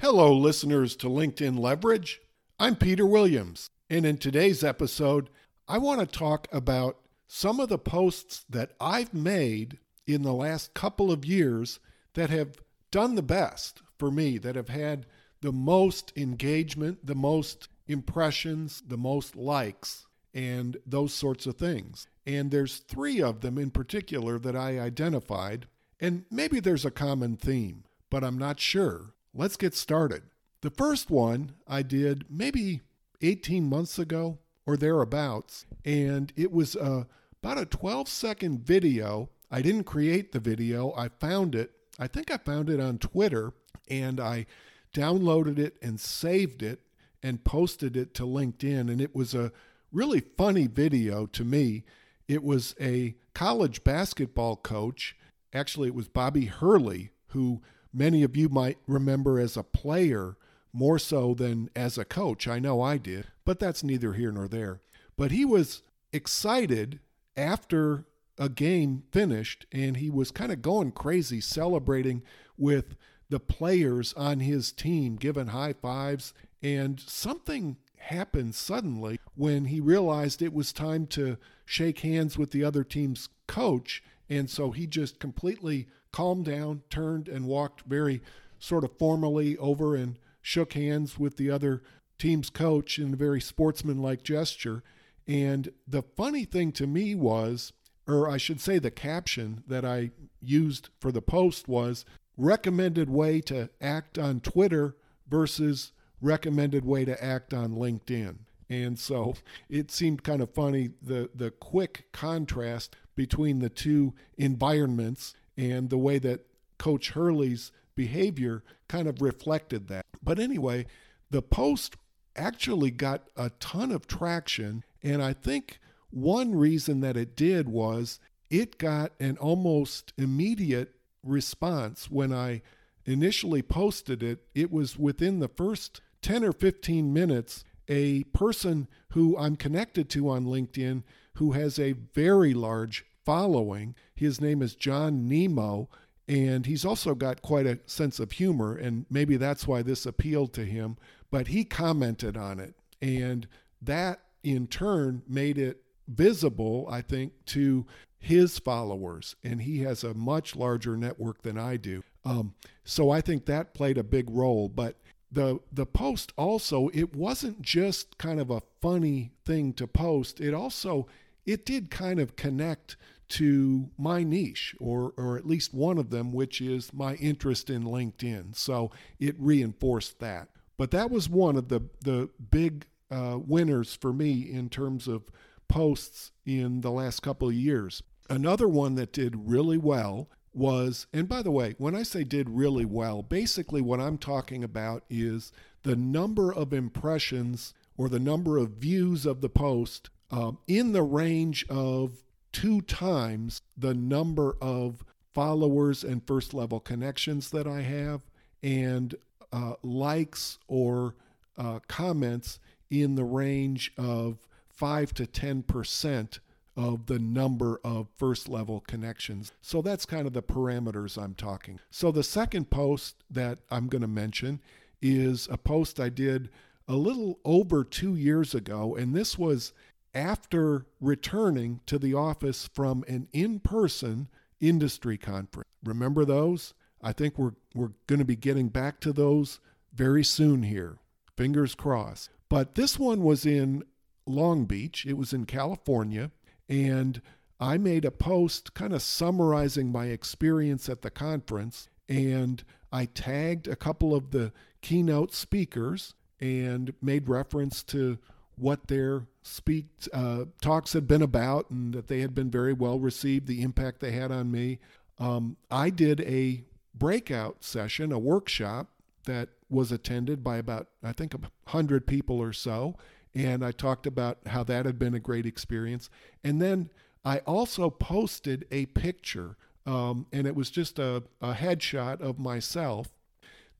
[0.00, 2.20] Hello, listeners to LinkedIn Leverage.
[2.58, 5.30] I'm Peter Williams, and in today's episode,
[5.66, 10.74] I want to talk about some of the posts that I've made in the last
[10.74, 11.80] couple of years
[12.12, 12.58] that have
[12.90, 15.06] done the best for me, that have had
[15.40, 22.06] the most engagement, the most impressions, the most likes, and those sorts of things.
[22.26, 25.66] And there's three of them in particular that I identified,
[26.00, 29.14] and maybe there's a common theme, but I'm not sure.
[29.32, 30.24] Let's get started.
[30.60, 32.82] The first one I did maybe
[33.22, 37.04] 18 months ago or thereabouts, and it was uh,
[37.42, 39.30] about a 12 second video.
[39.50, 41.70] I didn't create the video, I found it.
[41.98, 43.52] I think I found it on Twitter,
[43.88, 44.46] and I
[44.92, 46.80] downloaded it and saved it
[47.26, 48.88] and posted it to LinkedIn.
[48.88, 49.50] And it was a
[49.90, 51.82] really funny video to me.
[52.28, 55.16] It was a college basketball coach.
[55.52, 60.36] Actually, it was Bobby Hurley, who many of you might remember as a player
[60.72, 62.46] more so than as a coach.
[62.46, 64.80] I know I did, but that's neither here nor there.
[65.16, 67.00] But he was excited
[67.36, 68.04] after
[68.38, 72.22] a game finished and he was kind of going crazy celebrating
[72.56, 72.94] with
[73.28, 76.32] the players on his team, giving high fives.
[76.62, 82.64] And something happened suddenly when he realized it was time to shake hands with the
[82.64, 84.02] other team's coach.
[84.28, 88.22] And so he just completely calmed down, turned, and walked very
[88.58, 91.82] sort of formally over and shook hands with the other
[92.18, 94.82] team's coach in a very sportsmanlike gesture.
[95.26, 97.72] And the funny thing to me was,
[98.06, 102.04] or I should say, the caption that I used for the post was
[102.36, 104.96] recommended way to act on Twitter
[105.28, 108.36] versus recommended way to act on LinkedIn.
[108.68, 109.34] And so
[109.68, 115.98] it seemed kind of funny the the quick contrast between the two environments and the
[115.98, 116.46] way that
[116.78, 120.04] Coach Hurley's behavior kind of reflected that.
[120.22, 120.86] But anyway,
[121.30, 121.96] the post
[122.34, 124.84] actually got a ton of traction.
[125.02, 125.78] And I think
[126.10, 128.20] one reason that it did was
[128.50, 132.62] it got an almost immediate response when I
[133.06, 134.40] initially posted it.
[134.54, 140.28] It was within the first 10 or 15 minutes, a person who I'm connected to
[140.28, 141.04] on LinkedIn
[141.36, 143.94] who has a very large following.
[144.14, 145.88] His name is John Nemo,
[146.26, 150.52] and he's also got quite a sense of humor, and maybe that's why this appealed
[150.54, 150.96] to him.
[151.30, 153.46] But he commented on it, and
[153.82, 157.86] that in turn made it visible, I think, to
[158.18, 162.02] his followers, and he has a much larger network than I do.
[162.26, 162.54] Um,
[162.84, 164.68] so I think that played a big role.
[164.68, 164.96] But
[165.30, 170.40] the the post also, it wasn't just kind of a funny thing to post.
[170.40, 171.06] It also
[171.46, 172.96] it did kind of connect
[173.28, 177.84] to my niche, or, or at least one of them, which is my interest in
[177.84, 178.54] LinkedIn.
[178.54, 180.48] So it reinforced that.
[180.76, 185.24] But that was one of the, the big uh, winners for me in terms of
[185.68, 188.02] posts in the last couple of years.
[188.30, 192.48] Another one that did really well was, and by the way, when I say did
[192.48, 195.52] really well, basically what I'm talking about is
[195.82, 201.02] the number of impressions or the number of views of the post um, in the
[201.02, 202.22] range of
[202.52, 208.22] two times the number of followers and first level connections that I have,
[208.62, 209.14] and
[209.52, 211.14] uh, likes or
[211.58, 212.58] uh, comments
[212.90, 214.38] in the range of
[214.68, 216.38] 5 to 10%
[216.76, 219.52] of the number of first level connections.
[219.62, 221.80] So that's kind of the parameters I'm talking.
[221.90, 224.60] So the second post that I'm going to mention
[225.00, 226.50] is a post I did
[226.88, 229.72] a little over two years ago, and this was
[230.14, 234.28] after returning to the office from an in person
[234.60, 235.68] industry conference.
[235.84, 236.74] Remember those?
[237.02, 239.60] I think we're, we're going to be getting back to those
[239.92, 240.98] very soon here.
[241.36, 242.30] Fingers crossed.
[242.48, 243.82] But this one was in
[244.26, 246.30] Long Beach, it was in California,
[246.68, 247.20] and
[247.58, 251.88] I made a post kind of summarizing my experience at the conference.
[252.08, 254.52] And I tagged a couple of the
[254.82, 258.18] keynote speakers and made reference to
[258.56, 262.98] what their speak uh, talks had been about and that they had been very well
[262.98, 264.78] received, the impact they had on me.
[265.18, 266.64] Um, I did a
[266.94, 268.88] breakout session, a workshop
[269.24, 272.96] that was attended by about, I think, a 100 people or so.
[273.36, 276.10] And I talked about how that had been a great experience.
[276.42, 276.90] And then
[277.24, 283.08] I also posted a picture, um, and it was just a, a headshot of myself.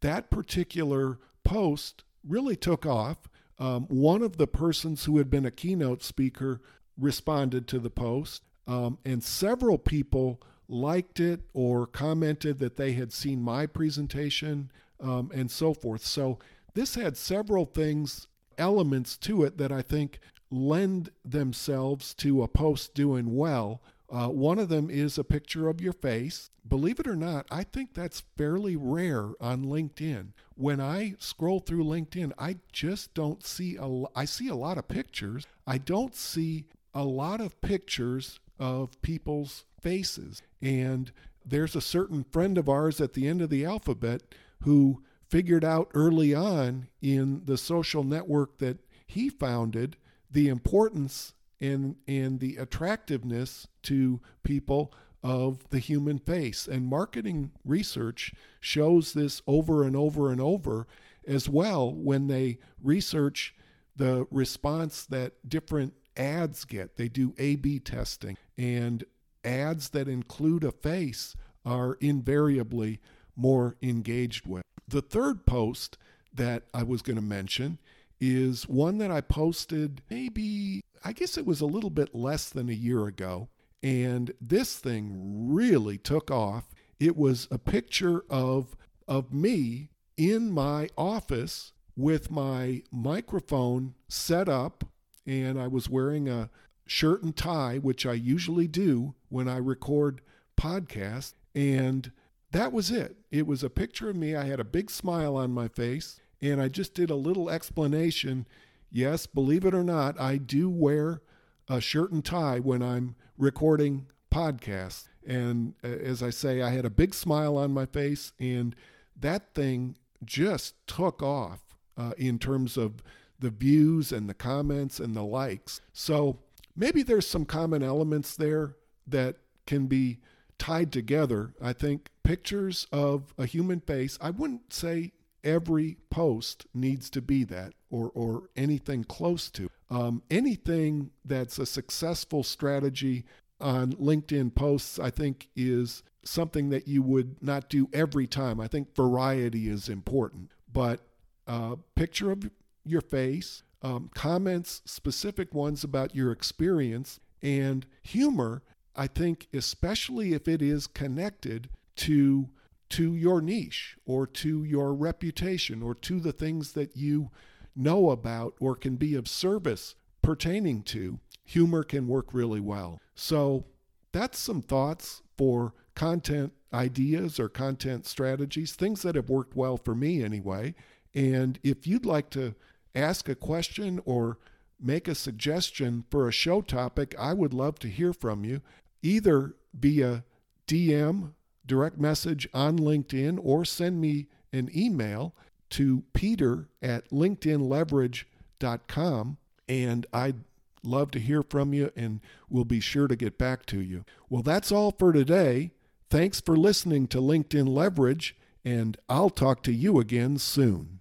[0.00, 3.16] That particular post really took off
[3.58, 6.60] Um, one of the persons who had been a keynote speaker
[6.98, 13.12] responded to the post, um, and several people liked it or commented that they had
[13.12, 14.70] seen my presentation
[15.00, 16.04] um, and so forth.
[16.04, 16.38] So
[16.74, 20.18] this had several things, elements to it that I think
[20.50, 23.82] lend themselves to a post doing well.
[24.08, 26.50] Uh, one of them is a picture of your face.
[26.66, 30.28] Believe it or not, I think that's fairly rare on LinkedIn.
[30.54, 34.04] When I scroll through LinkedIn, I just don't see a.
[34.14, 35.46] I see a lot of pictures.
[35.66, 40.42] I don't see a lot of pictures of people's faces.
[40.62, 41.12] And
[41.44, 44.22] there's a certain friend of ours at the end of the alphabet
[44.62, 49.96] who figured out early on in the social network that he founded
[50.30, 54.92] the importance and, and the attractiveness to people
[55.22, 56.68] of the human face.
[56.68, 60.86] And marketing research shows this over and over and over
[61.26, 63.54] as well when they research
[63.96, 66.96] the response that different ads get.
[66.96, 69.02] They do A B testing, and
[69.44, 71.34] ads that include a face
[71.64, 73.00] are invariably
[73.34, 74.62] more engaged with.
[74.88, 75.98] The third post
[76.32, 77.78] that I was going to mention
[78.20, 82.68] is one that I posted maybe, I guess it was a little bit less than
[82.68, 83.48] a year ago.
[83.82, 86.64] And this thing really took off.
[86.98, 94.84] It was a picture of, of me in my office with my microphone set up,
[95.26, 96.50] and I was wearing a
[96.86, 100.20] shirt and tie, which I usually do when I record
[100.56, 101.34] podcasts.
[101.54, 102.12] And
[102.52, 103.16] that was it.
[103.30, 104.34] It was a picture of me.
[104.34, 108.46] I had a big smile on my face, and I just did a little explanation.
[108.90, 111.22] Yes, believe it or not, I do wear
[111.68, 115.08] a shirt and tie when I'm recording podcasts.
[115.26, 118.76] And uh, as I say, I had a big smile on my face, and
[119.18, 121.60] that thing just took off
[121.96, 123.02] uh, in terms of
[123.38, 125.80] the views and the comments and the likes.
[125.92, 126.38] So
[126.74, 128.76] maybe there's some common elements there
[129.06, 130.18] that can be
[130.58, 131.52] tied together.
[131.60, 135.12] I think pictures of a human face, I wouldn't say
[135.44, 139.70] every post needs to be that or, or anything close to.
[139.90, 143.24] Um, anything that's a successful strategy
[143.60, 148.60] on LinkedIn posts, I think, is something that you would not do every time.
[148.60, 151.00] I think variety is important, but
[151.46, 152.50] uh, picture of
[152.84, 158.62] your face, um, comments, specific ones about your experience, and humor.
[158.96, 162.48] I think, especially if it is connected to
[162.88, 167.30] to your niche or to your reputation or to the things that you
[167.74, 173.00] know about or can be of service pertaining to, humor can work really well.
[173.14, 173.64] So,
[174.12, 179.94] that's some thoughts for content ideas or content strategies, things that have worked well for
[179.94, 180.74] me anyway.
[181.14, 182.54] And if you'd like to
[182.94, 184.38] ask a question or
[184.80, 188.60] make a suggestion for a show topic, I would love to hear from you,
[189.02, 190.24] either via
[190.66, 191.32] DM,
[191.66, 195.34] direct message on LinkedIn, or send me an email
[195.70, 199.36] to peter at linkedinleverage.com.
[199.68, 200.44] And I'd
[200.86, 204.04] love to hear from you and we'll be sure to get back to you.
[204.30, 205.72] Well, that's all for today.
[206.08, 211.00] Thanks for listening to LinkedIn Leverage, and I'll talk to you again soon.